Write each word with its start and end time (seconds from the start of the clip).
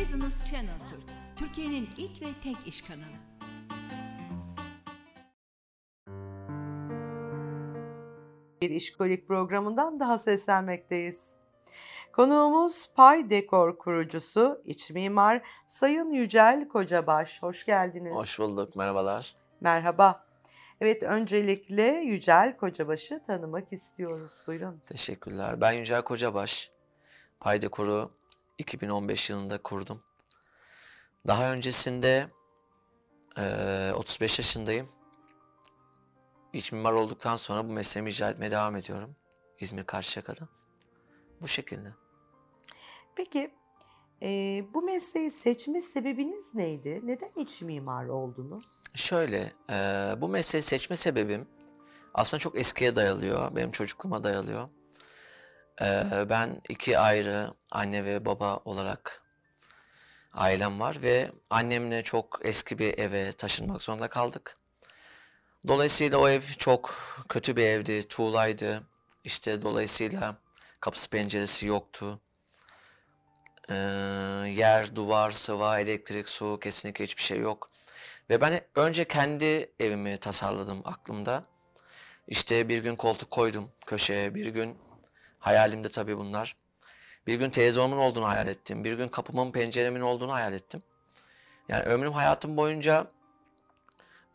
Business 0.00 0.44
Channel 0.44 0.88
Türk, 0.88 1.02
Türkiye'nin 1.36 1.88
ilk 1.96 2.22
ve 2.22 2.26
tek 2.42 2.56
iş 2.66 2.82
kanalı. 2.82 3.18
Bir 8.62 8.70
işkolik 8.70 9.28
programından 9.28 10.00
daha 10.00 10.18
seslenmekteyiz. 10.18 11.36
Konuğumuz 12.12 12.88
Pay 12.94 13.30
Dekor 13.30 13.78
kurucusu, 13.78 14.62
iç 14.64 14.90
mimar 14.90 15.42
Sayın 15.66 16.10
Yücel 16.10 16.68
Kocabaş. 16.68 17.42
Hoş 17.42 17.66
geldiniz. 17.66 18.14
Hoş 18.14 18.38
bulduk, 18.38 18.76
merhabalar. 18.76 19.36
Merhaba. 19.60 20.26
Evet, 20.80 21.02
öncelikle 21.02 21.82
Yücel 21.82 22.56
Kocabaş'ı 22.56 23.26
tanımak 23.26 23.72
istiyoruz. 23.72 24.32
Buyurun. 24.46 24.82
Teşekkürler. 24.86 25.60
Ben 25.60 25.72
Yücel 25.72 26.02
Kocabaş. 26.02 26.72
Paydekor'u 27.40 28.17
2015 28.58 29.30
yılında 29.30 29.58
kurdum. 29.62 30.02
Daha 31.26 31.52
öncesinde 31.52 32.28
eee, 33.38 33.92
35 33.94 34.38
yaşındayım. 34.38 34.88
İç 36.52 36.72
mimar 36.72 36.92
olduktan 36.92 37.36
sonra 37.36 37.68
bu 37.68 37.72
mesleğimi 37.72 38.10
icra 38.10 38.30
etmeye 38.30 38.50
devam 38.50 38.76
ediyorum. 38.76 39.16
İzmir 39.60 39.84
Karşıyaka'da. 39.84 40.48
Bu 41.40 41.48
şekilde. 41.48 41.88
Peki, 43.16 43.54
e, 44.22 44.28
bu 44.74 44.82
mesleği 44.82 45.30
seçme 45.30 45.80
sebebiniz 45.80 46.54
neydi? 46.54 47.00
Neden 47.04 47.30
iç 47.36 47.62
mimar 47.62 48.06
oldunuz? 48.06 48.82
Şöyle, 48.94 49.52
eee, 49.70 50.14
bu 50.20 50.28
mesleği 50.28 50.62
seçme 50.62 50.96
sebebim 50.96 51.48
aslında 52.14 52.38
çok 52.40 52.58
eskiye 52.58 52.96
dayalıyor. 52.96 53.56
Benim 53.56 53.70
çocukluğuma 53.70 54.24
dayalıyor. 54.24 54.68
Eee, 55.80 56.26
ben 56.28 56.60
iki 56.68 56.98
ayrı 56.98 57.54
anne 57.70 58.04
ve 58.04 58.24
baba 58.24 58.56
olarak 58.64 59.22
ailem 60.32 60.80
var 60.80 61.02
ve 61.02 61.32
annemle 61.50 62.02
çok 62.02 62.40
eski 62.42 62.78
bir 62.78 62.98
eve 62.98 63.32
taşınmak 63.32 63.82
zorunda 63.82 64.08
kaldık. 64.08 64.56
Dolayısıyla 65.68 66.18
o 66.18 66.28
ev 66.28 66.40
çok 66.40 66.94
kötü 67.28 67.56
bir 67.56 67.62
evdi, 67.62 68.08
tuğlaydı. 68.08 68.82
İşte 69.24 69.62
dolayısıyla 69.62 70.36
kapısı 70.80 71.10
penceresi 71.10 71.66
yoktu. 71.66 72.20
Eee, 73.70 73.76
yer, 74.56 74.96
duvar, 74.96 75.30
sıva, 75.30 75.80
elektrik, 75.80 76.28
su 76.28 76.58
kesinlikle 76.60 77.04
hiçbir 77.04 77.22
şey 77.22 77.38
yok. 77.38 77.70
Ve 78.30 78.40
ben 78.40 78.60
önce 78.74 79.04
kendi 79.04 79.72
evimi 79.80 80.16
tasarladım 80.16 80.82
aklımda. 80.84 81.44
İşte 82.28 82.68
bir 82.68 82.78
gün 82.82 82.96
koltuk 82.96 83.30
koydum 83.30 83.70
köşeye, 83.86 84.34
bir 84.34 84.46
gün 84.46 84.78
hayalimde 85.38 85.88
tabii 85.88 86.18
bunlar. 86.18 86.56
Bir 87.26 87.34
gün 87.34 87.50
televizyonumun 87.50 88.02
olduğunu 88.02 88.28
hayal 88.28 88.48
ettim. 88.48 88.84
Bir 88.84 88.92
gün 88.92 89.08
kapımın, 89.08 89.52
penceremin 89.52 90.00
olduğunu 90.00 90.32
hayal 90.32 90.52
ettim. 90.52 90.82
Yani 91.68 91.82
ömrüm 91.82 92.12
hayatım 92.12 92.56
boyunca 92.56 93.06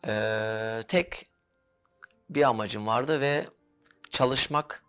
eee, 0.06 0.82
tek 0.88 1.26
bir 2.30 2.42
amacım 2.42 2.86
vardı 2.86 3.20
ve 3.20 3.46
çalışmak, 4.10 4.84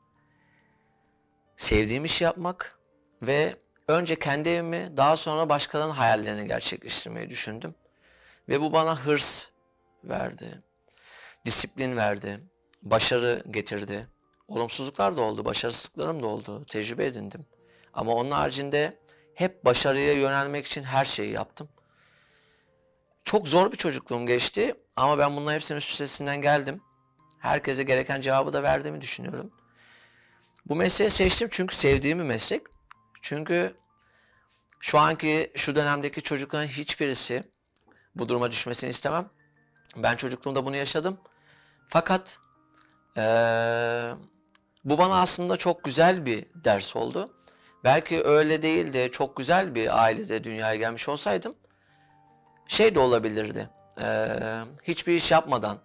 sevdiğim 1.58 2.06
işi 2.06 2.24
yapmak 2.24 2.80
ve 3.22 3.56
önce 3.88 4.20
kendi 4.20 4.50
evimi 4.50 4.98
daha 4.98 5.16
sonra 5.16 5.50
başkalarının 5.50 5.94
hayallerini 5.94 6.48
gerçekleştirmeyi 6.48 7.30
düşündüm. 7.30 7.76
Ve 8.50 8.62
bu 8.62 8.74
bana 8.74 9.06
hırs 9.06 9.48
verdi, 10.04 10.64
disiplin 11.46 11.98
verdi, 11.98 12.40
başarı 12.84 13.44
getirdi. 13.52 14.08
Olumsuzluklar 14.48 15.18
da 15.18 15.22
oldu, 15.22 15.46
başarısızlıklarım 15.46 16.24
da 16.24 16.28
oldu, 16.28 16.66
tecrübe 16.66 17.06
edindim. 17.06 17.46
Ama 17.94 18.14
onun 18.14 18.32
haricinde 18.32 19.00
hep 19.34 19.66
başarıya 19.66 20.14
yönelmek 20.14 20.66
için 20.66 20.84
her 20.84 21.06
şeyi 21.06 21.32
yaptım. 21.32 21.70
Çok 23.26 23.48
zor 23.48 23.72
bir 23.72 23.78
çocukluğum 23.78 24.26
geçti 24.26 24.76
ama 24.96 25.18
ben 25.18 25.36
bunların 25.36 25.56
hepsinin 25.56 25.78
üstesinden 25.78 26.42
geldim. 26.42 26.82
Herkese 27.40 27.84
gereken 27.84 28.22
cevabı 28.22 28.54
da 28.54 28.64
verdiğimi 28.64 29.02
düşünüyorum. 29.02 29.52
Bu 30.66 30.76
mesleği 30.76 31.10
seçtim 31.10 31.48
çünkü 31.52 31.76
sevdiğim 31.76 32.20
bir 32.20 32.24
meslek. 32.24 32.62
Çünkü 33.22 33.76
şu 34.80 35.00
anki, 35.00 35.52
şu 35.56 35.76
dönemdeki 35.76 36.22
çocukların 36.22 36.68
hiçbirisi 36.68 37.44
bu 38.16 38.30
duruma 38.30 38.52
düşmesini 38.52 38.90
istemem. 38.90 39.30
Ben 39.98 40.16
çocukluğumda 40.16 40.66
bunu 40.66 40.76
yaşadım. 40.76 41.20
Fakat 41.88 42.40
eee, 43.18 44.14
bu 44.86 44.98
bana 44.98 45.22
aslında 45.22 45.58
çok 45.58 45.84
güzel 45.84 46.26
bir 46.26 46.46
ders 46.56 46.96
oldu. 46.96 47.30
Belki 47.84 48.24
öyle 48.24 48.62
değil 48.62 48.94
de 48.94 49.12
çok 49.12 49.38
güzel 49.38 49.76
bir 49.76 50.04
ailede 50.04 50.44
dünyaya 50.44 50.76
gelmiş 50.76 51.10
olsaydım 51.10 51.56
şey 52.68 52.96
de 52.96 53.00
olabilirdi. 53.00 53.70
Eee, 54.00 54.40
hiçbir 54.84 55.14
iş 55.14 55.32
yapmadan 55.32 55.78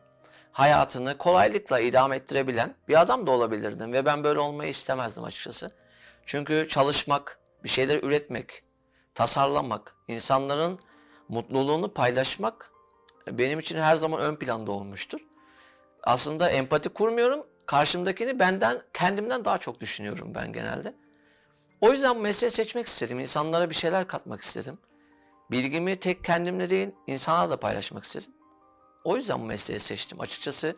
hayatını 0.52 1.18
kolaylıkla 1.18 1.80
idame 1.80 2.16
ettirebilen 2.16 2.74
bir 2.88 3.00
adam 3.00 3.26
da 3.26 3.30
olabilirdim 3.30 3.92
ve 3.92 4.04
ben 4.04 4.24
böyle 4.24 4.40
olmayı 4.40 4.70
istemezdim 4.70 5.24
açıkçası. 5.24 5.70
Çünkü 6.26 6.66
çalışmak, 6.68 7.38
bir 7.64 7.68
şeyler 7.68 8.02
üretmek, 8.02 8.62
tasarlamak, 9.14 9.94
insanların 10.08 10.80
mutluluğunu 11.28 11.94
paylaşmak 11.94 12.70
benim 13.26 13.58
için 13.58 13.78
her 13.78 13.96
zaman 13.96 14.20
ön 14.20 14.36
planda 14.36 14.72
olmuştur. 14.72 15.20
Aslında 16.02 16.50
empati 16.50 16.88
kurmuyorum. 16.88 17.46
Karşımdakini 17.70 18.38
benden, 18.38 18.82
kendimden 18.94 19.44
daha 19.44 19.58
çok 19.58 19.80
düşünüyorum 19.80 20.32
ben 20.34 20.52
genelde. 20.52 20.94
O 21.80 21.92
yüzden 21.92 22.16
bu 22.16 22.20
mesleği 22.20 22.50
seçmek 22.50 22.86
istedim. 22.86 23.18
İnsanlara 23.20 23.70
bir 23.70 23.74
şeyler 23.74 24.06
katmak 24.06 24.40
istedim. 24.40 24.78
Bilgimi 25.50 26.00
tek 26.00 26.24
kendimle 26.24 26.70
değil, 26.70 26.90
insanlarla 27.06 27.50
da 27.50 27.60
paylaşmak 27.60 28.04
istedim. 28.04 28.32
O 29.04 29.16
yüzden 29.16 29.40
bu 29.40 29.44
mesleği 29.44 29.80
seçtim. 29.80 30.20
Açıkçası 30.20 30.76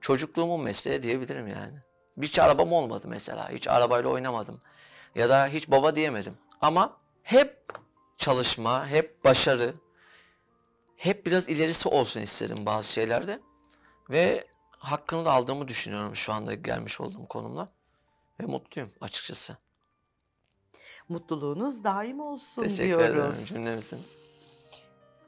çocukluğumun 0.00 0.60
mesleği 0.60 1.02
diyebilirim 1.02 1.46
yani. 1.46 1.78
Hiç 2.22 2.38
arabam 2.38 2.72
olmadı 2.72 3.06
mesela. 3.08 3.50
Hiç 3.50 3.68
arabayla 3.68 4.10
oynamadım. 4.10 4.60
Ya 5.14 5.28
da 5.28 5.46
hiç 5.46 5.70
baba 5.70 5.96
diyemedim. 5.96 6.38
Ama 6.60 6.96
hep 7.22 7.64
çalışma, 8.16 8.86
hep 8.86 9.24
başarı, 9.24 9.74
hep 10.96 11.26
biraz 11.26 11.48
ilerisi 11.48 11.88
olsun 11.88 12.20
istedim 12.20 12.66
bazı 12.66 12.92
şeylerde. 12.92 13.40
Ve 14.10 14.51
hakkını 14.82 15.24
da 15.24 15.32
aldığımı 15.32 15.68
düşünüyorum 15.68 16.16
şu 16.16 16.32
anda 16.32 16.54
gelmiş 16.54 17.00
olduğum 17.00 17.26
konumla. 17.26 17.68
Ve 18.40 18.46
mutluyum 18.46 18.90
açıkçası. 19.00 19.56
Mutluluğunuz 21.08 21.84
daim 21.84 22.20
olsun 22.20 22.62
Teşekkür 22.62 22.84
diyoruz. 22.84 23.06
ederim 23.40 23.46
cümlemizin. 23.46 24.00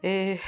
Ee, 0.04 0.38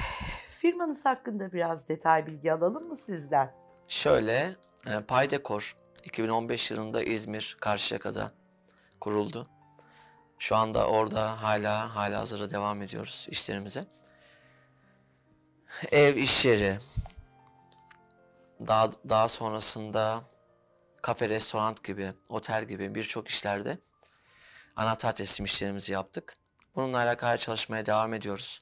firmanız 0.61 1.05
hakkında 1.05 1.53
biraz 1.53 1.89
detay 1.89 2.27
bilgi 2.27 2.53
alalım 2.53 2.89
mı 2.89 2.97
sizden? 2.97 3.55
Şöyle, 3.89 4.57
e, 4.87 5.01
Paydekor 5.01 5.77
2015 6.05 6.71
yılında 6.71 7.03
İzmir, 7.03 7.57
Karşıyaka'da 7.61 8.31
kuruldu. 9.01 9.47
Şu 10.39 10.57
anda 10.57 10.87
orada 10.89 11.43
hala 11.43 11.97
hala 11.97 12.21
hazırda 12.21 12.51
devam 12.51 12.83
ediyoruz 12.83 13.27
işlerimize. 13.31 13.85
Ev, 15.91 16.17
iş 16.17 16.45
yeri, 16.45 16.79
daha, 18.61 18.91
daha 19.09 19.29
sonrasında 19.29 20.25
kafe, 21.03 21.29
restoran 21.29 21.77
gibi, 21.85 22.13
otel 22.29 22.65
gibi 22.65 22.95
birçok 22.95 23.29
işlerde 23.29 23.79
anahtar 24.77 25.17
teslim 25.17 25.45
işlerimizi 25.45 25.93
yaptık. 25.93 26.37
Bununla 26.75 26.99
alakalı 26.99 27.39
çalışmaya 27.39 27.87
devam 27.87 28.15
ediyoruz. 28.15 28.61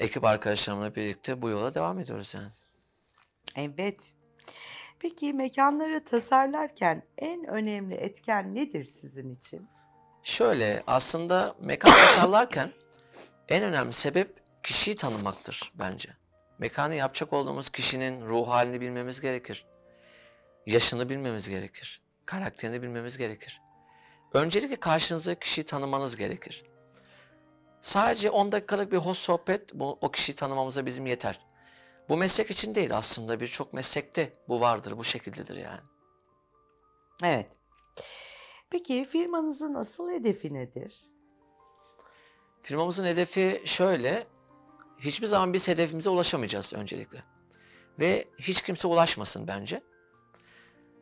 Ekip 0.00 0.24
arkadaşlarımla 0.24 0.94
birlikte 0.94 1.42
bu 1.42 1.48
yola 1.48 1.74
devam 1.74 1.98
ediyoruz 1.98 2.34
yani. 2.34 2.48
Evet. 3.56 4.12
Peki 4.98 5.32
mekanları 5.32 6.04
tasarlarken 6.04 7.02
en 7.18 7.44
önemli 7.44 7.94
etken 7.94 8.54
nedir 8.54 8.84
sizin 8.84 9.30
için? 9.30 9.68
Şöyle 10.22 10.82
aslında 10.86 11.54
mekan 11.60 11.90
tasarlarken 11.90 12.72
en 13.48 13.62
önemli 13.62 13.92
sebep 13.92 14.42
kişiyi 14.62 14.96
tanımaktır 14.96 15.72
bence. 15.74 16.10
Mekanı 16.58 16.94
yapacak 16.94 17.32
olduğumuz 17.32 17.70
kişinin 17.70 18.26
ruh 18.26 18.48
halini 18.48 18.80
bilmemiz 18.80 19.20
gerekir. 19.20 19.66
Yaşını 20.66 21.08
bilmemiz 21.08 21.48
gerekir. 21.48 22.02
Karakterini 22.26 22.82
bilmemiz 22.82 23.18
gerekir. 23.18 23.60
Öncelikle 24.32 24.76
karşınızdaki 24.76 25.40
kişiyi 25.40 25.62
tanımanız 25.62 26.16
gerekir. 26.16 26.64
Sadece 27.80 28.30
10 28.30 28.52
dakikalık 28.52 28.92
bir 28.92 28.96
hoş 28.96 29.18
sohbet 29.18 29.74
bu, 29.74 29.98
o 30.00 30.10
kişiyi 30.10 30.34
tanımamıza 30.34 30.86
bizim 30.86 31.06
yeter. 31.06 31.40
Bu 32.08 32.16
meslek 32.16 32.50
için 32.50 32.74
değil 32.74 32.96
aslında 32.96 33.40
birçok 33.40 33.72
meslekte 33.72 34.32
bu 34.48 34.60
vardır, 34.60 34.98
bu 34.98 35.04
şekildedir 35.04 35.56
yani. 35.56 35.80
Evet. 37.24 37.46
Peki 38.70 39.06
firmanızın 39.06 39.74
asıl 39.74 40.10
hedefi 40.10 40.54
nedir? 40.54 41.02
Firmamızın 42.62 43.04
hedefi 43.04 43.62
şöyle, 43.64 44.26
hiçbir 44.98 45.26
zaman 45.26 45.52
biz 45.52 45.68
hedefimize 45.68 46.10
ulaşamayacağız 46.10 46.72
öncelikle. 46.72 47.18
Ve 48.00 48.28
hiç 48.38 48.62
kimse 48.62 48.88
ulaşmasın 48.88 49.48
bence. 49.48 49.80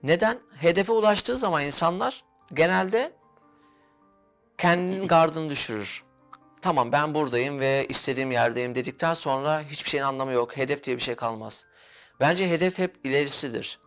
Neden? 0.02 0.38
Hedefe 0.56 0.92
ulaştığı 0.92 1.36
zaman 1.36 1.64
insanlar 1.64 2.24
genelde 2.54 3.12
kendinin 4.58 5.08
gardını 5.08 5.50
düşürür. 5.50 6.04
Tamam 6.62 6.92
ben 6.92 7.14
buradayım 7.14 7.60
ve 7.60 7.86
istediğim 7.88 8.30
yerdeyim 8.30 8.74
dedikten 8.74 9.14
sonra 9.14 9.62
hiçbir 9.62 9.90
şeyin 9.90 10.04
anlamı 10.04 10.32
yok. 10.32 10.56
Hedef 10.56 10.84
diye 10.84 10.96
bir 10.96 11.02
şey 11.02 11.14
kalmaz. 11.14 11.66
Bence 12.20 12.50
hedef 12.50 12.78
hep 12.78 13.06
ilerisidir. 13.06 13.78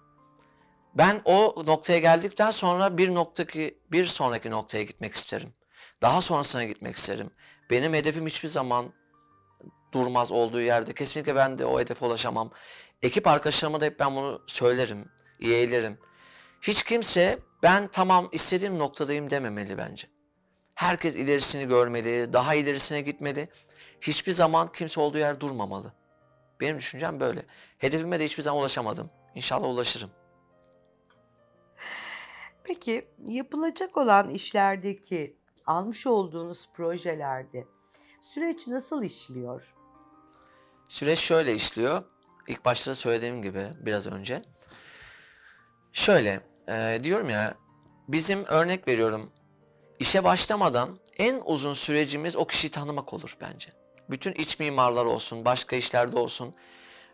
Ben 0.94 1.22
o 1.26 1.64
noktaya 1.66 2.00
geldikten 2.00 2.52
sonra 2.52 2.98
bir 2.98 3.14
noktaki 3.14 3.80
bir 3.92 4.06
sonraki 4.06 4.52
noktaya 4.52 4.84
gitmek 4.84 5.14
isterim. 5.14 5.54
Daha 6.02 6.22
sonrasına 6.22 6.64
gitmek 6.64 6.96
isterim. 6.96 7.32
Benim 7.70 7.94
hedefim 7.94 8.26
hiçbir 8.26 8.50
zaman 8.50 8.94
durmaz 9.98 10.32
olduğu 10.32 10.62
yerde. 10.62 10.94
Kesinlikle 10.94 11.36
ben 11.36 11.58
de 11.58 11.66
o 11.66 11.80
hedefe 11.80 12.06
ulaşamam. 12.06 12.52
Ekip 13.02 13.28
arkadaşlarıma 13.28 13.82
da 13.82 13.86
hep 13.86 14.00
ben 14.00 14.16
bunu 14.16 14.42
söylerim, 14.48 15.06
yeğlerim. 15.40 15.98
Hiç 16.62 16.84
kimse 16.84 17.40
ben 17.64 17.88
tamam 17.88 18.30
istediğim 18.32 18.80
noktadayım 18.80 19.30
dememeli 19.30 19.78
bence. 19.78 20.08
Herkes 20.76 21.16
ilerisini 21.16 21.68
görmeli, 21.68 22.34
daha 22.34 22.56
ilerisine 22.56 23.02
gitmeli. 23.02 23.48
Hiçbir 24.02 24.32
zaman 24.32 24.68
kimse 24.68 25.00
olduğu 25.00 25.18
yer 25.18 25.40
durmamalı. 25.40 25.94
Benim 26.60 26.78
düşüncem 26.78 27.20
böyle. 27.20 27.46
Hedefime 27.78 28.20
de 28.20 28.26
hiçbir 28.26 28.44
zaman 28.44 28.62
ulaşamadım. 28.62 29.10
İnşallah 29.36 29.68
ulaşırım. 29.68 30.10
Peki 32.64 33.08
yapılacak 33.28 33.98
olan 33.98 34.30
işlerdeki 34.30 35.38
almış 35.66 36.08
olduğunuz 36.08 36.70
projelerde 36.74 37.68
süreç 38.22 38.68
nasıl 38.68 39.04
işliyor? 39.04 39.77
Süreç 40.88 41.20
şöyle 41.20 41.56
işliyor. 41.56 42.04
İlk 42.48 42.66
başta 42.66 42.96
söylediğim 42.96 43.42
gibi 43.42 43.70
biraz 43.80 44.08
önce. 44.08 44.42
Şöyle 45.94 46.40
e, 46.70 47.00
diyorum 47.04 47.30
ya 47.30 47.54
bizim 48.08 48.46
örnek 48.46 48.88
veriyorum 48.88 49.32
işe 50.00 50.24
başlamadan 50.24 51.00
en 51.18 51.42
uzun 51.46 51.74
sürecimiz 51.74 52.36
o 52.36 52.48
kişiyi 52.48 52.70
tanımak 52.70 53.14
olur 53.14 53.38
bence. 53.42 53.70
Bütün 54.10 54.32
iç 54.32 54.60
mimarlar 54.60 55.06
olsun, 55.06 55.46
başka 55.46 55.76
işlerde 55.76 56.20
olsun. 56.20 56.56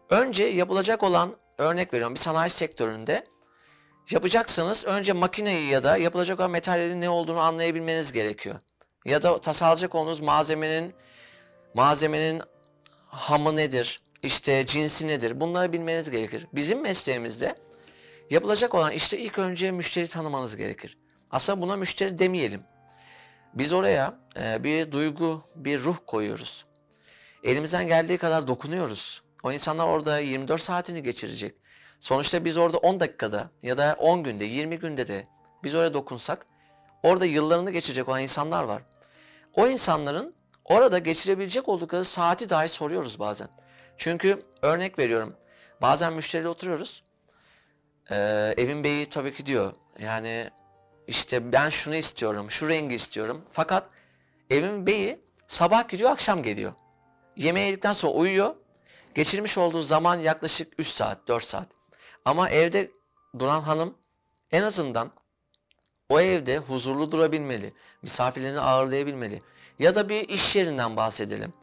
Önce 0.10 0.44
yapılacak 0.44 1.04
olan 1.04 1.36
örnek 1.58 1.94
veriyorum 1.94 2.16
bir 2.16 2.20
sanayi 2.20 2.50
sektöründe 2.50 3.26
yapacaksınız 4.12 4.86
önce 4.86 5.14
makineyi 5.14 5.70
ya 5.70 5.84
da 5.84 5.98
yapılacak 5.98 6.40
olan 6.40 6.52
materyalin 6.52 7.02
ne 7.02 7.10
olduğunu 7.10 7.40
anlayabilmeniz 7.40 8.12
gerekiyor. 8.12 8.56
Ya 9.06 9.24
da 9.24 9.42
tasarlayacak 9.42 9.96
olduğunuz 9.96 10.20
malzemenin 10.20 10.94
malzemenin 11.74 12.42
hamı 13.14 13.56
nedir, 13.56 14.02
işte 14.24 14.66
cinsi 14.66 15.08
nedir 15.08 15.40
bunları 15.40 15.74
bilmeniz 15.74 16.10
gerekir. 16.10 16.48
Bizim 16.54 16.82
mesleğimizde 16.82 17.56
yapılacak 18.30 18.76
olan 18.76 18.92
işte 18.92 19.18
ilk 19.18 19.40
önce 19.40 19.72
müşteri 19.72 20.08
tanımanız 20.08 20.56
gerekir. 20.56 20.98
Aslında 21.32 21.62
buna 21.62 21.76
müşteri 21.76 22.20
demeyelim. 22.20 22.62
Biz 23.54 23.74
oraya 23.74 24.20
e, 24.40 24.64
bir 24.64 24.92
duygu, 24.92 25.44
bir 25.56 25.80
ruh 25.80 25.98
koyuyoruz. 26.08 26.66
Elimizden 27.44 27.88
geldiği 27.88 28.18
kadar 28.18 28.48
dokunuyoruz. 28.48 29.22
O 29.44 29.52
insanlar 29.52 29.88
orada 29.88 30.20
24 30.20 30.62
saatini 30.62 31.04
geçirecek. 31.04 31.56
Sonuçta 32.00 32.46
biz 32.46 32.58
orada 32.58 32.78
10 32.78 33.00
dakikada 33.00 33.50
ya 33.64 33.78
da 33.78 33.96
10 34.00 34.24
günde, 34.24 34.46
20 34.46 34.80
günde 34.80 35.08
de 35.08 35.24
biz 35.64 35.76
oraya 35.76 35.94
dokunsak 35.94 36.46
orada 37.04 37.26
yıllarını 37.26 37.72
geçirecek 37.72 38.10
olan 38.10 38.22
insanlar 38.22 38.64
var. 38.64 38.82
O 39.54 39.68
insanların 39.68 40.36
orada 40.66 40.98
geçirebilecek 40.98 41.70
oldukları 41.70 42.06
saati 42.06 42.50
dahi 42.50 42.70
soruyoruz 42.70 43.20
bazen. 43.20 43.48
Çünkü 43.98 44.46
örnek 44.62 45.00
veriyorum. 45.00 45.36
Bazen 45.82 46.14
müşteriyle 46.14 46.50
oturuyoruz. 46.50 47.04
Ee, 48.12 48.54
evin 48.58 48.84
beyi 48.84 49.06
tabii 49.06 49.34
ki 49.34 49.46
diyor. 49.46 49.74
Yani 50.00 50.50
işte 51.08 51.52
ben 51.52 51.70
şunu 51.70 51.96
istiyorum, 51.96 52.52
şu 52.52 52.70
rengi 52.70 52.96
istiyorum. 52.96 53.42
Fakat 53.50 53.90
evin 54.50 54.88
beyi 54.88 55.20
sabah 55.48 55.90
gidiyor, 55.90 56.12
akşam 56.12 56.44
geliyor. 56.44 56.74
Yemeği 57.36 57.68
yedikten 57.68 57.94
sonra 57.94 58.14
uyuyor. 58.14 58.56
Geçirmiş 59.16 59.58
olduğu 59.58 59.82
zaman 59.82 60.20
yaklaşık 60.20 60.74
3 60.78 60.88
saat, 60.88 61.28
4 61.28 61.44
saat. 61.44 61.68
Ama 62.26 62.50
evde 62.50 62.92
duran 63.40 63.62
hanım 63.62 63.98
en 64.52 64.64
azından 64.64 65.12
o 66.10 66.20
evde 66.20 66.58
huzurlu 66.58 67.12
durabilmeli, 67.12 67.72
misafirlerini 68.02 68.60
ağırlayabilmeli. 68.60 69.42
Ya 69.80 69.96
da 69.96 70.10
bir 70.10 70.30
iş 70.30 70.56
yerinden 70.56 70.96
bahsedelim. 70.96 71.54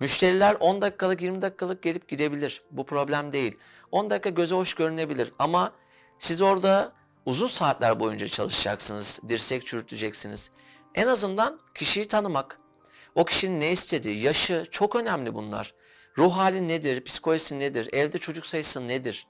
Müşteriler 0.00 0.56
10 0.60 0.82
dakikalık 0.82 1.22
20 1.22 1.42
dakikalık 1.42 1.82
gelip 1.82 2.08
gidebilir. 2.08 2.62
Bu 2.70 2.86
problem 2.86 3.32
değil. 3.32 3.56
10 3.90 4.10
dakika 4.10 4.30
göze 4.30 4.54
hoş 4.54 4.74
görünebilir 4.74 5.32
ama 5.38 5.72
siz 6.18 6.42
orada 6.42 6.92
uzun 7.26 7.46
saatler 7.46 8.00
boyunca 8.00 8.28
çalışacaksınız. 8.28 9.20
Dirsek 9.28 9.66
çürüteceksiniz. 9.66 10.50
En 10.94 11.06
azından 11.06 11.60
kişiyi 11.74 12.08
tanımak, 12.08 12.58
o 13.14 13.24
kişinin 13.24 13.60
ne 13.60 13.70
istediği, 13.70 14.20
yaşı 14.20 14.64
çok 14.70 14.96
önemli 14.96 15.34
bunlar. 15.34 15.74
Ruh 16.18 16.36
hali 16.36 16.68
nedir, 16.68 17.04
psikolojisi 17.04 17.58
nedir, 17.58 17.88
evde 17.92 18.18
çocuk 18.18 18.46
sayısı 18.46 18.88
nedir? 18.88 19.26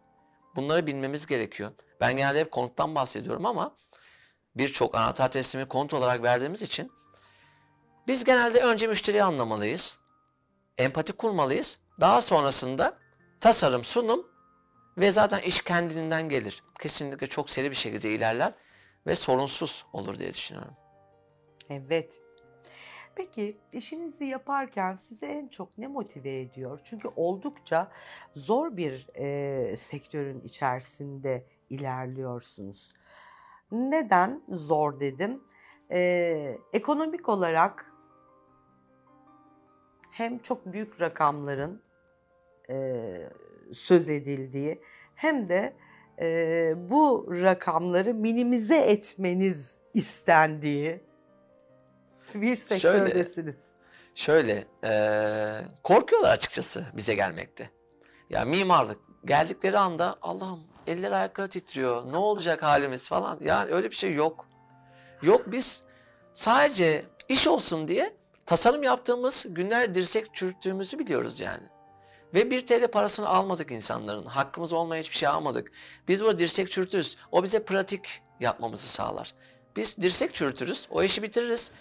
Bunları 0.56 0.86
bilmemiz 0.86 1.26
gerekiyor. 1.26 1.70
Ben 2.00 2.16
genelde 2.16 2.40
hep 2.40 2.50
konuttan 2.50 2.94
bahsediyorum 2.94 3.46
ama 3.46 3.76
birçok 4.56 4.94
anahtar 4.94 5.32
teslimi 5.32 5.68
konut 5.68 5.94
olarak 5.94 6.22
verdiğimiz 6.22 6.62
için 6.62 6.92
biz 8.06 8.24
genelde 8.24 8.60
önce 8.60 8.86
müşteriyi 8.86 9.22
anlamalıyız. 9.22 9.98
Empati 10.78 11.12
kurmalıyız. 11.12 11.78
Daha 12.00 12.20
sonrasında 12.20 12.98
tasarım, 13.40 13.84
sunum 13.84 14.26
ve 14.98 15.10
zaten 15.10 15.40
iş 15.40 15.60
kendiliğinden 15.60 16.28
gelir. 16.28 16.62
Kesinlikle 16.80 17.26
çok 17.26 17.50
seri 17.50 17.70
bir 17.70 17.76
şekilde 17.76 18.10
ilerler 18.10 18.54
ve 19.06 19.14
sorunsuz 19.14 19.86
olur 19.92 20.18
diye 20.18 20.34
düşünüyorum. 20.34 20.74
Evet. 21.70 22.20
Peki 23.14 23.58
işinizi 23.72 24.24
yaparken 24.24 24.94
sizi 24.94 25.26
en 25.26 25.48
çok 25.48 25.78
ne 25.78 25.86
motive 25.86 26.40
ediyor? 26.40 26.80
Çünkü 26.84 27.08
oldukça 27.16 27.92
zor 28.34 28.76
bir 28.76 29.06
e, 29.14 29.76
sektörün 29.76 30.40
içerisinde 30.40 31.46
ilerliyorsunuz. 31.70 32.92
Neden 33.72 34.42
zor 34.48 35.00
dedim? 35.00 35.44
E, 35.92 36.58
ekonomik 36.72 37.28
olarak 37.28 37.89
hem 40.10 40.38
çok 40.38 40.66
büyük 40.66 41.00
rakamların 41.00 41.82
e, 42.70 43.14
söz 43.72 44.08
edildiği 44.08 44.80
hem 45.14 45.48
de 45.48 45.72
e, 46.20 46.72
bu 46.76 47.28
rakamları 47.42 48.14
minimize 48.14 48.78
etmeniz 48.78 49.78
istendiği 49.94 51.00
bir 52.34 52.56
sektördesiniz. 52.56 53.72
Şöyle, 54.14 54.64
eee, 54.84 55.64
korkuyorlar 55.82 56.30
açıkçası 56.30 56.86
bize 56.96 57.14
gelmekte. 57.14 57.70
Ya 58.30 58.44
mimarlık 58.44 58.98
geldikleri 59.24 59.78
anda 59.78 60.16
Allah'ım 60.22 60.60
eller 60.86 61.12
ayakları 61.12 61.48
titriyor. 61.48 62.12
Ne 62.12 62.16
olacak 62.16 62.62
halimiz 62.62 63.08
falan. 63.08 63.38
Yani 63.40 63.72
öyle 63.72 63.90
bir 63.90 63.96
şey 63.96 64.14
yok. 64.14 64.46
Yok 65.22 65.42
biz 65.46 65.84
sadece 66.32 67.04
iş 67.28 67.46
olsun 67.46 67.88
diye 67.88 68.16
tasarım 68.50 68.82
yaptığımız 68.82 69.46
günler 69.48 69.94
dirsek 69.94 70.34
çürüttüğümüzü 70.34 70.98
biliyoruz 70.98 71.40
yani. 71.40 71.62
Ve 72.34 72.50
bir 72.50 72.66
TL 72.66 72.88
parasını 72.88 73.28
almadık 73.28 73.70
insanların. 73.70 74.26
Hakkımız 74.26 74.72
olmayan 74.72 75.02
hiçbir 75.02 75.16
şey 75.16 75.28
almadık. 75.28 75.72
Biz 76.08 76.20
burada 76.20 76.38
dirsek 76.38 76.72
çürütürüz. 76.72 77.16
O 77.32 77.42
bize 77.42 77.64
pratik 77.64 78.22
yapmamızı 78.40 78.86
sağlar. 78.86 79.34
Biz 79.76 79.96
dirsek 79.96 80.34
çürütürüz. 80.34 80.88
O 80.90 81.02
işi 81.02 81.22
bitiririz. 81.22 81.72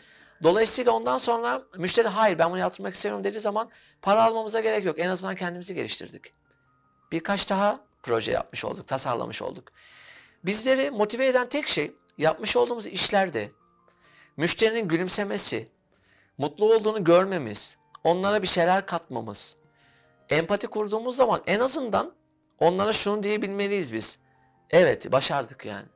Dolayısıyla 0.43 0.91
ondan 0.91 1.17
sonra 1.17 1.63
müşteri 1.77 2.07
hayır 2.07 2.39
ben 2.39 2.49
bunu 2.49 2.59
yaptırmak 2.59 2.93
istemiyorum 2.93 3.23
dediği 3.23 3.39
zaman 3.39 3.69
para 4.01 4.23
almamıza 4.23 4.59
gerek 4.59 4.85
yok. 4.85 4.99
En 4.99 5.09
azından 5.09 5.35
kendimizi 5.35 5.75
geliştirdik. 5.75 6.33
Birkaç 7.11 7.49
daha 7.49 7.79
proje 8.03 8.31
yapmış 8.31 8.65
olduk, 8.65 8.87
tasarlamış 8.87 9.41
olduk. 9.41 9.71
Bizleri 10.45 10.91
motive 10.91 11.27
eden 11.27 11.49
tek 11.49 11.67
şey 11.67 11.91
yapmış 12.17 12.55
olduğumuz 12.55 12.87
işlerde 12.87 13.51
müşterinin 14.37 14.87
gülümsemesi, 14.87 15.67
mutlu 16.39 16.73
olduğunu 16.73 17.03
görmemiz, 17.03 17.77
onlara 18.03 18.41
bir 18.41 18.47
şeyler 18.47 18.85
katmamız. 18.85 19.55
Empati 20.29 20.67
kurduğumuz 20.67 21.15
zaman 21.15 21.41
en 21.47 21.59
azından 21.59 22.13
onlara 22.59 22.93
şunu 22.93 23.23
diyebilmeliyiz 23.23 23.93
biz. 23.93 24.19
Evet 24.69 25.11
başardık 25.11 25.65
yani. 25.65 25.87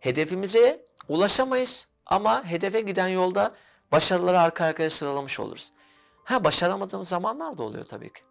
Hedefimize 0.00 0.86
ulaşamayız 1.08 1.88
ama 2.06 2.44
hedefe 2.44 2.80
giden 2.80 3.08
yolda 3.08 3.50
başarıları 3.92 4.40
arka 4.40 4.64
arkaya 4.64 4.90
sıralamış 4.90 5.40
oluruz. 5.40 5.72
Ha 6.24 6.44
başaramadığımız 6.44 7.08
zamanlar 7.08 7.58
da 7.58 7.62
oluyor 7.62 7.84
tabii 7.84 8.12
ki. 8.12 8.22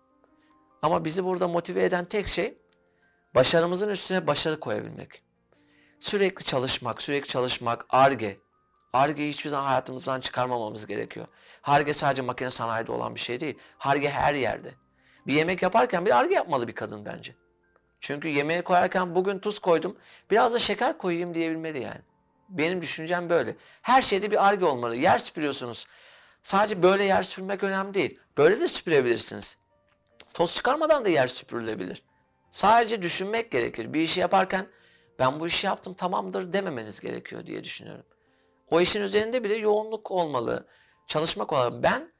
Ama 0.82 1.06
bizi 1.06 1.26
burada 1.26 1.48
motive 1.48 1.84
eden 1.84 2.06
tek 2.06 2.28
şey 2.28 2.58
başarımızın 3.36 3.90
üstüne 3.90 4.28
başarı 4.28 4.60
koyabilmek. 4.60 5.24
Sürekli 6.00 6.46
çalışmak, 6.46 7.02
sürekli 7.02 7.28
çalışmak, 7.28 7.86
arge. 7.90 8.36
Arge'yi 8.94 9.30
hiçbir 9.30 9.50
zaman 9.50 9.66
hayatımızdan 9.66 10.20
çıkarmamamız 10.20 10.88
gerekiyor. 10.88 11.28
Harge 11.62 11.94
sadece 11.94 12.22
makine 12.22 12.52
sanayide 12.52 12.92
olan 12.92 13.16
bir 13.16 13.20
şey 13.20 13.40
değil. 13.40 13.58
Harge 13.78 14.10
her 14.10 14.34
yerde. 14.34 14.74
Bir 15.28 15.34
yemek 15.34 15.62
yaparken 15.62 16.06
bir 16.06 16.18
arge 16.18 16.36
yapmalı 16.36 16.68
bir 16.68 16.76
kadın 16.76 17.06
bence. 17.06 17.36
Çünkü 18.02 18.28
yemeğe 18.28 18.62
koyarken 18.62 19.16
bugün 19.16 19.40
tuz 19.40 19.60
koydum, 19.60 19.98
biraz 20.32 20.54
da 20.54 20.60
şeker 20.60 20.98
koyayım 20.98 21.34
diyebilmeli 21.34 21.80
yani. 21.80 22.02
Benim 22.50 22.82
düşüncem 22.82 23.30
böyle. 23.30 23.56
Her 23.82 24.02
şeyde 24.02 24.32
bir 24.32 24.48
arge 24.48 24.66
olmalı. 24.66 24.96
Yer 24.96 25.18
süpürüyorsunuz. 25.20 25.86
Sadece 26.44 26.84
böyle 26.84 27.04
yer 27.04 27.24
süpürmek 27.24 27.64
önemli 27.64 27.94
değil. 27.94 28.20
Böyle 28.38 28.60
de 28.60 28.68
süpürebilirsiniz. 28.68 29.58
Toz 30.34 30.56
çıkarmadan 30.56 31.06
da 31.06 31.10
yer 31.10 31.28
süpürülebilir. 31.28 32.04
Sadece 32.50 33.02
düşünmek 33.02 33.52
gerekir. 33.52 33.94
Bir 33.94 34.02
işi 34.02 34.20
yaparken 34.20 34.68
ben 35.20 35.40
bu 35.40 35.48
işi 35.48 35.68
yaptım 35.68 35.94
tamamdır 35.94 36.54
dememeniz 36.54 37.00
gerekiyor 37.00 37.46
diye 37.46 37.64
düşünüyorum. 37.64 38.06
O 38.74 38.82
işin 38.82 39.02
üzerinde 39.02 39.44
bile 39.44 39.56
yoğunluk 39.56 40.12
olmalı. 40.12 40.68
Çalışmak 41.08 41.54
olmalı. 41.54 41.84
Ben 41.84 42.14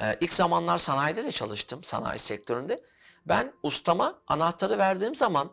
e, 0.00 0.16
ilk 0.20 0.34
zamanlar 0.34 0.78
sanayide 0.78 1.24
de 1.24 1.32
çalıştım. 1.32 1.84
Sanayi 1.84 2.18
sektöründe. 2.18 2.84
Ben 3.26 3.52
ustama 3.62 4.22
anahtarı 4.26 4.78
verdiğim 4.78 5.14
zaman 5.14 5.52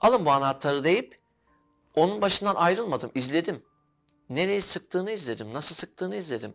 alın 0.00 0.26
bu 0.26 0.30
anahtarı 0.30 0.84
deyip 0.84 1.18
onun 1.94 2.22
başından 2.22 2.54
ayrılmadım. 2.54 3.10
izledim. 3.14 3.64
Nereye 4.30 4.60
sıktığını 4.60 5.10
izledim. 5.10 5.54
Nasıl 5.54 5.74
sıktığını 5.74 6.16
izledim. 6.16 6.54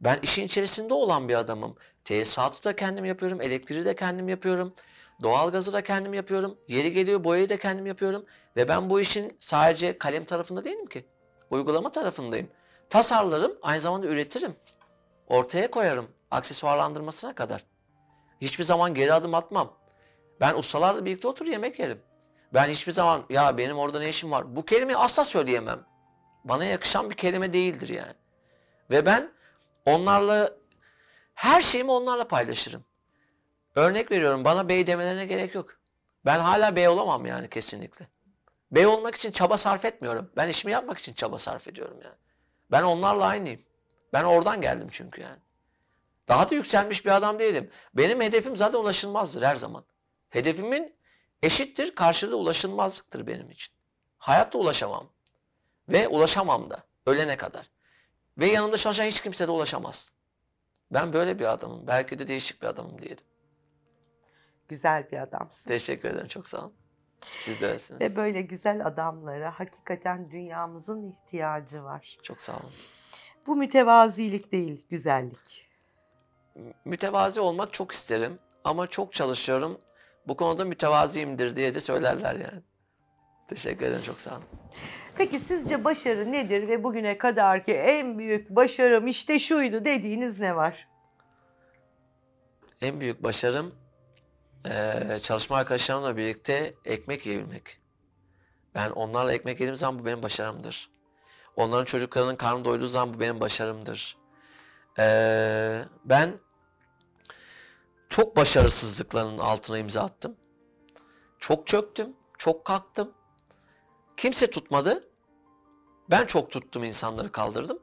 Ben 0.00 0.18
işin 0.22 0.44
içerisinde 0.44 0.94
olan 0.94 1.28
bir 1.28 1.34
adamım. 1.34 1.76
Tesisatı 2.04 2.64
da 2.64 2.76
kendim 2.76 3.04
yapıyorum. 3.04 3.40
Elektriği 3.40 3.84
de 3.84 3.96
kendim 3.96 4.28
yapıyorum. 4.28 4.74
Doğalgazı 5.22 5.72
da 5.72 5.84
kendim 5.84 6.14
yapıyorum. 6.14 6.58
Yeri 6.68 6.92
geliyor 6.92 7.24
boyayı 7.24 7.48
da 7.48 7.58
kendim 7.58 7.86
yapıyorum. 7.86 8.26
Ve 8.56 8.68
ben 8.68 8.90
bu 8.90 9.00
işin 9.00 9.36
sadece 9.40 9.98
kalem 9.98 10.24
tarafında 10.24 10.64
değilim 10.64 10.86
ki. 10.86 11.06
Uygulama 11.50 11.92
tarafındayım. 11.92 12.50
Tasarlarım, 12.90 13.58
aynı 13.62 13.80
zamanda 13.80 14.06
üretirim. 14.06 14.56
Ortaya 15.26 15.70
koyarım, 15.70 16.08
aksesuarlandırmasına 16.30 17.34
kadar. 17.34 17.64
Hiçbir 18.40 18.64
zaman 18.64 18.94
geri 18.94 19.12
adım 19.12 19.34
atmam. 19.34 19.72
Ben 20.40 20.54
ustalarla 20.54 21.04
birlikte 21.04 21.28
otur 21.28 21.46
yemek 21.46 21.78
yerim. 21.78 22.02
Ben 22.54 22.68
hiçbir 22.68 22.92
zaman 22.92 23.24
ya 23.30 23.58
benim 23.58 23.78
orada 23.78 23.98
ne 23.98 24.08
işim 24.08 24.30
var? 24.30 24.56
Bu 24.56 24.64
kelimeyi 24.64 24.96
asla 24.96 25.24
söyleyemem. 25.24 25.80
Bana 26.44 26.64
yakışan 26.64 27.10
bir 27.10 27.14
kelime 27.14 27.52
değildir 27.52 27.88
yani. 27.88 28.12
Ve 28.90 29.06
ben 29.06 29.32
onlarla 29.86 30.56
her 31.34 31.62
şeyimi 31.62 31.90
onlarla 31.90 32.28
paylaşırım. 32.28 32.84
Örnek 33.74 34.10
veriyorum 34.10 34.44
bana 34.44 34.68
bey 34.68 34.86
demelerine 34.86 35.26
gerek 35.26 35.54
yok. 35.54 35.76
Ben 36.24 36.40
hala 36.40 36.76
bey 36.76 36.88
olamam 36.88 37.26
yani 37.26 37.48
kesinlikle. 37.48 38.08
Bey 38.72 38.86
olmak 38.86 39.14
için 39.14 39.30
çaba 39.30 39.56
sarf 39.56 39.84
etmiyorum. 39.84 40.30
Ben 40.36 40.48
işimi 40.48 40.72
yapmak 40.72 40.98
için 40.98 41.12
çaba 41.12 41.38
sarf 41.38 41.68
ediyorum 41.68 42.00
yani. 42.04 42.16
Ben 42.70 42.82
onlarla 42.82 43.24
aynıyım. 43.24 43.60
Ben 44.12 44.24
oradan 44.24 44.60
geldim 44.60 44.88
çünkü 44.90 45.22
yani. 45.22 45.38
Daha 46.28 46.50
da 46.50 46.54
yükselmiş 46.54 47.04
bir 47.04 47.10
adam 47.10 47.38
değilim. 47.38 47.70
Benim 47.94 48.20
hedefim 48.20 48.56
zaten 48.56 48.78
ulaşılmazdır 48.78 49.42
her 49.42 49.56
zaman. 49.56 49.84
Hedefimin 50.30 50.94
eşittir 51.42 51.94
karşılığı 51.94 52.36
ulaşılmazlıktır 52.36 53.26
benim 53.26 53.50
için. 53.50 53.74
Hayatta 54.18 54.58
ulaşamam. 54.58 55.08
Ve 55.88 56.08
ulaşamam 56.08 56.70
da 56.70 56.84
ölene 57.06 57.36
kadar. 57.36 57.70
Ve 58.38 58.46
yanımda 58.46 58.76
çalışan 58.76 59.04
hiç 59.04 59.22
kimse 59.22 59.46
de 59.46 59.50
ulaşamaz. 59.50 60.12
Ben 60.90 61.12
böyle 61.12 61.38
bir 61.38 61.52
adamım. 61.52 61.86
Belki 61.86 62.18
de 62.18 62.26
değişik 62.26 62.62
bir 62.62 62.66
adamım 62.66 63.02
diyelim. 63.02 63.24
Güzel 64.68 65.10
bir 65.10 65.18
adamsın. 65.18 65.70
Teşekkür 65.70 66.08
ederim. 66.08 66.28
Çok 66.28 66.46
sağ 66.48 66.58
olun. 66.58 66.79
Siz 67.20 67.60
de 67.60 67.66
öylesiniz. 67.66 68.00
Ve 68.00 68.16
böyle 68.16 68.42
güzel 68.42 68.86
adamlara 68.86 69.50
hakikaten 69.58 70.30
dünyamızın 70.30 71.10
ihtiyacı 71.10 71.84
var. 71.84 72.18
Çok 72.22 72.40
sağ 72.40 72.52
olun. 72.52 72.70
Bu 73.46 73.56
mütevazilik 73.56 74.52
değil, 74.52 74.86
güzellik. 74.90 75.68
Mütevazi 76.84 77.40
olmak 77.40 77.72
çok 77.72 77.92
isterim. 77.92 78.38
Ama 78.64 78.86
çok 78.86 79.12
çalışıyorum. 79.12 79.78
Bu 80.28 80.36
konuda 80.36 80.64
mütevaziyimdir 80.64 81.56
diye 81.56 81.74
de 81.74 81.80
söylerler 81.80 82.34
yani. 82.34 82.62
Teşekkür 83.48 83.86
ederim. 83.86 84.02
Çok 84.06 84.20
sağ 84.20 84.30
olun. 84.30 84.44
Peki 85.16 85.40
sizce 85.40 85.84
başarı 85.84 86.32
nedir 86.32 86.68
ve 86.68 86.84
bugüne 86.84 87.18
kadarki 87.18 87.72
en 87.72 88.18
büyük 88.18 88.50
başarım 88.50 89.06
işte 89.06 89.38
şuydu 89.38 89.84
dediğiniz 89.84 90.38
ne 90.38 90.56
var? 90.56 90.88
En 92.80 93.00
büyük 93.00 93.22
başarım 93.22 93.74
eee, 94.64 95.18
çalışma 95.22 95.56
arkadaşlarımla 95.56 96.16
birlikte 96.16 96.74
ekmek 96.84 97.26
yiyebilmek. 97.26 97.80
Ben 98.74 98.90
onlarla 98.90 99.32
ekmek 99.32 99.60
yediğim 99.60 99.76
zaman 99.76 99.98
bu 99.98 100.06
benim 100.06 100.22
başarımdır. 100.22 100.90
Onların 101.56 101.84
çocuklarının 101.84 102.36
karnı 102.36 102.64
doyduğu 102.64 102.88
zaman 102.88 103.14
bu 103.14 103.20
benim 103.20 103.40
başarımdır. 103.40 104.16
Eee, 104.98 105.84
ben 106.04 106.40
çok 108.08 108.36
başarısızlıkların 108.36 109.38
altına 109.38 109.78
imza 109.78 110.02
attım. 110.02 110.36
Çok 111.38 111.66
çöktüm, 111.66 112.16
çok 112.38 112.64
kalktım. 112.64 113.12
Kimse 114.16 114.50
tutmadı. 114.50 115.04
Ben 116.10 116.26
çok 116.26 116.50
tuttum 116.50 116.84
insanları 116.84 117.32
kaldırdım. 117.32 117.78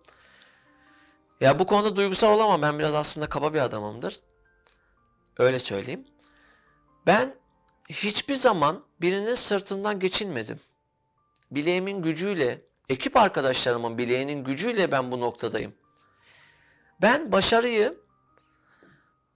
Ya 1.42 1.60
bu 1.60 1.66
konuda 1.68 1.96
duygusal 1.96 2.34
olamam. 2.34 2.62
Ben 2.62 2.80
biraz 2.80 2.94
aslında 2.94 3.30
kaba 3.30 3.54
bir 3.54 3.60
adamımdır. 3.60 4.20
Öyle 5.38 5.60
söyleyeyim. 5.60 6.06
Ben 7.08 7.36
hiçbir 7.90 8.36
zaman 8.36 8.84
birinin 9.02 9.34
sırtından 9.34 10.00
geçinmedim. 10.00 10.60
Bileğimin 11.52 12.02
gücüyle, 12.02 12.62
ekip 12.90 13.18
arkadaşlarımın 13.18 13.98
bileğinin 13.98 14.44
gücüyle 14.44 14.92
ben 14.92 15.12
bu 15.12 15.20
noktadayım. 15.20 15.74
Ben 17.02 17.32
başarıyı, 17.32 17.98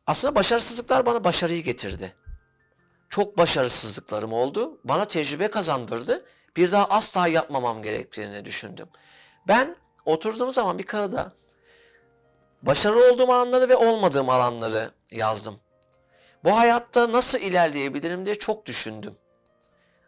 aslında 0.07 0.35
başarısızlıklar 0.35 1.05
bana 1.05 1.23
başarıyı 1.23 1.63
getirdi. 1.63 2.13
Çok 3.09 3.37
başarısızlıklarım 3.37 4.33
oldu. 4.33 4.79
Bana 4.83 5.05
tecrübe 5.05 5.47
kazandırdı. 5.47 6.25
Bir 6.57 6.71
daha 6.71 6.85
asla 6.85 7.27
yapmamam 7.27 7.83
gerektiğini 7.83 8.45
düşündüm. 8.45 8.87
Ben 9.47 9.75
oturduğum 10.05 10.51
zaman 10.51 10.77
bir 10.77 10.83
kağıda 10.83 11.33
başarılı 12.61 13.11
olduğum 13.11 13.33
alanları 13.33 13.69
ve 13.69 13.75
olmadığım 13.75 14.29
alanları 14.29 14.91
yazdım. 15.11 15.59
Bu 16.43 16.57
hayatta 16.57 17.11
nasıl 17.11 17.39
ilerleyebilirim 17.39 18.25
diye 18.25 18.35
çok 18.35 18.65
düşündüm. 18.65 19.15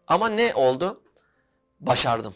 Ama 0.08 0.30
ne 0.30 0.56
oldu? 0.56 1.04
Başardım. 1.80 2.36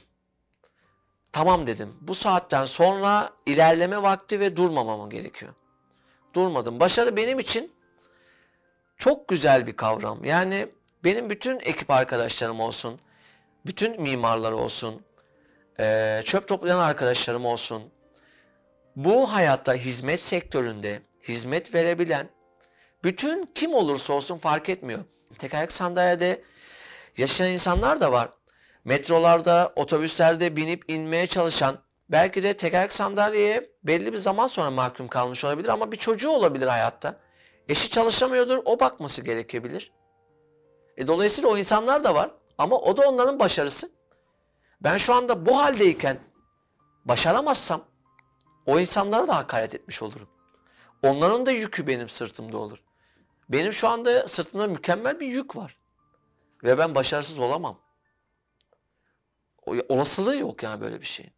Tamam 1.32 1.68
dedim. 1.68 1.96
Bu 2.02 2.16
saatten 2.16 2.66
sonra 2.66 3.30
ilerleme 3.46 4.04
vakti 4.04 4.40
ve 4.40 4.56
durmamam 4.58 5.10
gerekiyor. 5.10 5.54
Durmadım. 6.34 6.80
Başarı 6.80 7.16
benim 7.16 7.40
için 7.40 7.72
çok 8.98 9.28
güzel 9.28 9.68
bir 9.68 9.76
kavram. 9.76 10.24
Yani 10.24 10.68
benim 11.04 11.30
bütün 11.30 11.60
ekip 11.60 11.92
arkadaşlarım 11.92 12.60
olsun, 12.60 13.00
bütün 13.66 14.02
mimarlar 14.02 14.52
olsun, 14.52 15.02
eee, 15.80 16.22
çöp 16.26 16.48
toplayan 16.48 16.80
arkadaşlarım 16.80 17.46
olsun, 17.46 17.84
bu 18.96 19.34
hayatta 19.34 19.74
hizmet 19.74 20.20
sektöründe 20.20 21.02
hizmet 21.28 21.76
verebilen 21.76 22.30
bütün 23.04 23.46
kim 23.56 23.74
olursa 23.74 24.14
olsun 24.14 24.38
fark 24.38 24.70
etmiyor. 24.70 25.00
Tekerlek 25.38 25.72
sandalyede 25.72 26.44
yaşayan 27.18 27.52
insanlar 27.52 28.02
da 28.02 28.12
var. 28.12 28.30
Metrolarda, 28.86 29.74
otobüslerde 29.76 30.56
binip 30.56 30.84
inmeye 30.88 31.28
çalışan, 31.28 31.78
belki 32.10 32.44
de 32.44 32.54
tekerlek 32.58 32.92
sandalyeye 32.92 33.70
belli 33.84 34.14
bir 34.14 34.18
zaman 34.18 34.48
sonra 34.48 34.72
mahkum 34.72 35.08
kalmış 35.08 35.44
olabilir 35.44 35.70
ama 35.70 35.92
bir 35.92 35.98
çocuğu 35.98 36.30
olabilir 36.30 36.68
hayatta. 36.68 37.20
Eşi 37.70 37.90
çalışamıyordur, 37.90 38.62
o 38.66 38.80
bakması 38.80 39.22
gerekebilir. 39.22 39.92
E, 40.98 41.08
dolayısıyla 41.08 41.50
o 41.50 41.58
insanlar 41.58 42.04
da 42.04 42.16
var 42.16 42.32
ama 42.58 42.78
o 42.80 42.98
da 42.98 43.10
onların 43.10 43.40
başarısı. 43.40 43.92
Ben 44.82 44.98
şu 44.98 45.14
anda 45.14 45.46
bu 45.46 45.58
haldeyken 45.58 46.18
başaramazsam 47.06 47.82
o 48.66 48.80
insanlara 48.80 49.28
da 49.28 49.36
hakaret 49.36 49.76
etmiş 49.76 50.02
olurum. 50.02 50.30
Onların 51.04 51.46
da 51.46 51.52
yükü 51.52 51.88
benim 51.88 52.10
sırtımda 52.10 52.58
olur. 52.58 52.84
Benim 53.50 53.74
şu 53.74 53.88
anda 53.88 54.28
sırtımda 54.28 54.68
mükemmel 54.68 55.20
bir 55.20 55.28
yük 55.28 55.56
var. 55.56 55.78
Ve 56.64 56.78
ben 56.78 56.96
başarısız 56.96 57.40
olamam. 57.40 57.80
Olasılığı 59.90 60.38
yok 60.38 60.64
yani 60.64 60.82
böyle 60.82 61.02
bir 61.02 61.06
şeyin. 61.06 61.32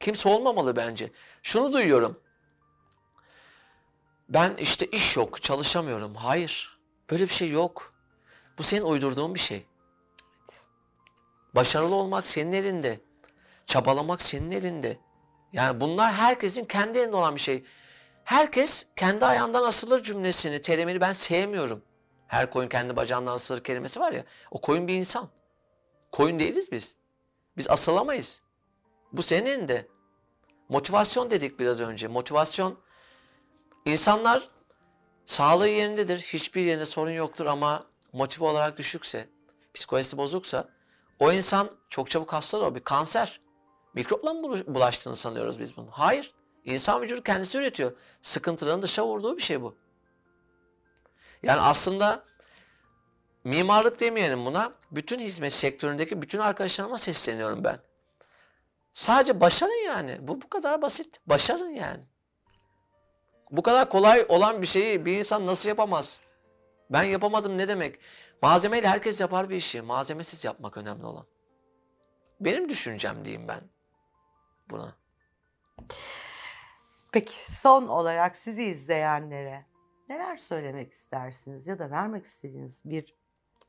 Kimse 0.00 0.28
olmamalı 0.28 0.76
bence. 0.76 1.12
Şunu 1.42 1.72
duyuyorum. 1.72 2.20
Ben 4.28 4.56
işte 4.56 4.86
iş 4.86 5.16
yok, 5.16 5.42
çalışamıyorum. 5.42 6.14
Hayır. 6.14 6.78
Böyle 7.10 7.22
bir 7.22 7.32
şey 7.32 7.50
yok. 7.50 7.94
Bu 8.58 8.62
senin 8.62 8.82
uydurduğun 8.82 9.34
bir 9.34 9.40
şey. 9.40 9.66
Başarılı 11.54 11.94
olmak 11.94 12.26
senin 12.26 12.52
elinde. 12.52 13.00
Çabalamak 13.66 14.22
senin 14.22 14.50
elinde. 14.50 14.98
Yani 15.52 15.80
bunlar 15.80 16.12
herkesin 16.12 16.64
kendi 16.64 16.98
elinde 16.98 17.16
olan 17.16 17.34
bir 17.34 17.40
şey. 17.40 17.64
Herkes 18.28 18.86
kendi 18.96 19.26
ayağından 19.26 19.64
asılır 19.64 20.02
cümlesini, 20.02 20.62
terimini 20.62 21.00
ben 21.00 21.12
sevmiyorum. 21.12 21.82
Her 22.26 22.50
koyun 22.50 22.68
kendi 22.68 22.96
bacağından 22.96 23.32
asılır 23.32 23.64
kelimesi 23.64 24.00
var 24.00 24.12
ya. 24.12 24.24
O 24.50 24.60
koyun 24.60 24.88
bir 24.88 24.94
insan. 24.94 25.28
Koyun 26.12 26.38
değiliz 26.38 26.72
biz. 26.72 26.96
Biz 27.56 27.70
asılamayız. 27.70 28.42
Bu 29.12 29.22
senin 29.22 29.46
elinde. 29.46 29.88
Motivasyon 30.68 31.30
dedik 31.30 31.58
biraz 31.58 31.80
önce. 31.80 32.08
Motivasyon 32.08 32.78
insanlar 33.84 34.48
sağlığı 35.26 35.68
yerindedir. 35.68 36.18
Hiçbir 36.18 36.62
yerinde 36.62 36.86
sorun 36.86 37.10
yoktur 37.10 37.46
ama 37.46 37.84
motive 38.12 38.44
olarak 38.44 38.78
düşükse, 38.78 39.28
psikolojisi 39.74 40.16
bozuksa 40.16 40.68
o 41.18 41.32
insan 41.32 41.70
çok 41.90 42.10
çabuk 42.10 42.32
hastalar. 42.32 42.66
O 42.66 42.74
bir 42.74 42.84
kanser. 42.84 43.40
Mikropla 43.94 44.34
mı 44.34 44.74
bulaştığını 44.74 45.16
sanıyoruz 45.16 45.60
biz 45.60 45.76
bunu? 45.76 45.88
Hayır. 45.90 46.37
İnsan 46.64 47.02
vücudu 47.02 47.22
kendisi 47.22 47.58
üretiyor. 47.58 47.92
Sıkıntıların 48.22 48.82
dışa 48.82 49.06
vurduğu 49.06 49.36
bir 49.36 49.42
şey 49.42 49.62
bu. 49.62 49.76
Yani 51.42 51.60
aslında 51.60 52.24
mimarlık 53.44 54.00
demeyelim 54.00 54.46
buna. 54.46 54.72
Bütün 54.90 55.18
hizmet 55.18 55.52
sektöründeki 55.52 56.22
bütün 56.22 56.38
arkadaşlarıma 56.38 56.98
sesleniyorum 56.98 57.64
ben. 57.64 57.80
Sadece 58.92 59.40
başarın 59.40 59.84
yani. 59.86 60.18
Bu 60.20 60.42
bu 60.42 60.48
kadar 60.48 60.82
basit. 60.82 61.20
Başarın 61.26 61.70
yani. 61.70 62.04
Bu 63.50 63.62
kadar 63.62 63.90
kolay 63.90 64.26
olan 64.28 64.62
bir 64.62 64.66
şeyi 64.66 65.04
bir 65.04 65.18
insan 65.18 65.46
nasıl 65.46 65.68
yapamaz? 65.68 66.20
Ben 66.90 67.02
yapamadım 67.02 67.58
ne 67.58 67.68
demek? 67.68 68.00
Malzemeyle 68.42 68.88
herkes 68.88 69.20
yapar 69.20 69.50
bir 69.50 69.56
işi. 69.56 69.82
Malzemesiz 69.82 70.44
yapmak 70.44 70.76
önemli 70.76 71.06
olan. 71.06 71.26
Benim 72.40 72.68
düşüncem 72.68 73.24
diyeyim 73.24 73.48
ben 73.48 73.60
buna. 74.70 74.96
Peki 77.12 77.52
son 77.52 77.88
olarak 77.88 78.36
sizi 78.36 78.64
izleyenlere 78.64 79.66
neler 80.08 80.36
söylemek 80.36 80.92
istersiniz 80.92 81.66
ya 81.66 81.78
da 81.78 81.90
vermek 81.90 82.24
istediğiniz 82.24 82.82
bir 82.84 83.14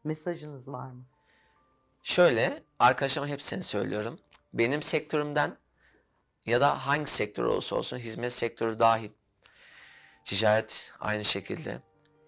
mesajınız 0.04 0.72
var 0.72 0.92
mı? 0.92 1.06
Şöyle 2.04 2.64
arkadaşıma 2.80 3.28
hepsini 3.28 3.64
söylüyorum. 3.64 4.20
Benim 4.54 4.82
sektörümden 4.82 5.58
ya 6.46 6.62
da 6.62 6.88
hangi 6.88 7.12
sektör 7.12 7.44
olursa 7.44 7.76
olsun 7.76 7.98
hizmet 7.98 8.34
sektörü 8.34 8.80
dahil. 8.80 9.12
Ticaret 10.24 10.92
aynı 11.00 11.26
şekilde. 11.26 11.82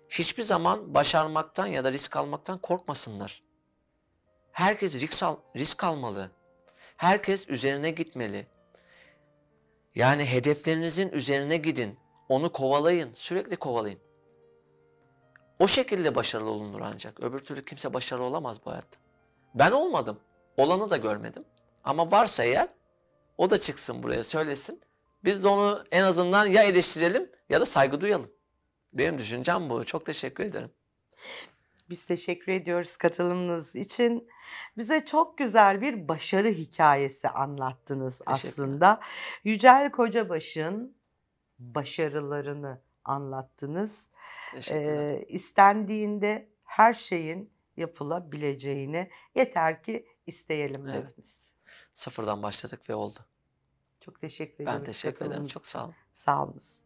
Hiçbir 0.09 0.43
zaman 0.43 0.93
başarmaktan 0.93 1.67
ya 1.67 1.83
da 1.83 1.91
risk 1.91 2.17
almaktan 2.17 2.57
korkmasınlar. 2.57 3.43
Herkes 4.51 4.93
risk, 4.93 5.23
al, 5.23 5.37
risk 5.55 5.83
almalı. 5.83 6.31
Herkes 6.97 7.49
üzerine 7.49 7.91
gitmeli. 7.91 8.47
Yani 9.95 10.25
hedeflerinizin 10.25 11.09
üzerine 11.09 11.57
gidin. 11.57 11.99
Onu 12.29 12.51
kovalayın. 12.51 13.11
Sürekli 13.13 13.55
kovalayın. 13.55 13.99
O 15.59 15.67
şekilde 15.67 16.15
başarılı 16.15 16.49
olunur 16.49 16.81
ancak. 16.81 17.19
Öbür 17.19 17.39
türlü 17.39 17.65
kimse 17.65 17.93
başarılı 17.93 18.23
olamaz 18.23 18.65
bu 18.65 18.71
hayatta. 18.71 18.99
Ben 19.55 19.71
olmadım. 19.71 20.19
Olanı 20.57 20.89
da 20.89 20.97
görmedim. 20.97 21.45
Ama 21.83 22.11
varsa 22.11 22.43
eğer 22.43 22.69
o 23.37 23.49
da 23.49 23.57
çıksın 23.57 24.03
buraya 24.03 24.23
söylesin. 24.23 24.81
Biz 25.23 25.43
de 25.43 25.47
onu 25.47 25.83
en 25.91 26.03
azından 26.03 26.45
ya 26.45 26.63
eleştirelim 26.63 27.31
ya 27.49 27.61
da 27.61 27.65
saygı 27.65 28.01
duyalım. 28.01 28.31
Benim 28.93 29.17
düşüncem 29.17 29.69
bu. 29.69 29.85
Çok 29.85 30.05
teşekkür 30.05 30.45
ederim. 30.45 30.71
Biz 31.91 32.05
teşekkür 32.05 32.51
ediyoruz 32.51 32.97
katılımınız 32.97 33.75
için. 33.75 34.27
Bize 34.77 35.05
çok 35.05 35.37
güzel 35.37 35.81
bir 35.81 36.07
başarı 36.07 36.47
hikayesi 36.47 37.29
anlattınız 37.29 38.21
aslında. 38.25 38.99
Yücel 39.43 39.91
Kocabaş'ın 39.91 40.95
başarılarını 41.59 42.81
anlattınız. 43.05 44.09
Ee, 44.71 45.25
istendiğinde 45.27 46.49
her 46.63 46.93
şeyin 46.93 47.51
yapılabileceğini 47.77 49.09
yeter 49.35 49.83
ki 49.83 50.07
isteyelim 50.25 50.87
Evet. 50.87 51.11
dediniz. 51.11 51.51
Sıfırdan 51.93 52.43
başladık 52.43 52.89
ve 52.89 52.95
oldu. 52.95 53.19
Çok 53.99 54.21
teşekkür 54.21 54.63
ediyoruz. 54.63 54.79
Ben 54.79 54.85
teşekkür 54.85 55.25
ederim. 55.25 55.47
Çok 55.47 55.67
sağ 55.67 55.83
olun. 55.83 55.95
Sağ 56.13 56.43
olunuz. 56.43 56.81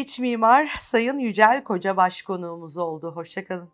İç 0.00 0.18
mimar 0.18 0.74
Sayın 0.78 1.18
Yücel 1.18 1.64
Kocabaş 1.64 2.22
konuğumuz 2.22 2.76
oldu. 2.76 3.12
Hoşçakalın. 3.14 3.70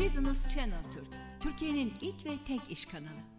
Business 0.00 0.48
Channel 0.54 0.92
Türk, 0.92 1.08
Türkiye'nin 1.40 1.92
ilk 2.00 2.26
ve 2.26 2.30
tek 2.46 2.60
iş 2.70 2.84
kanalı. 2.84 3.35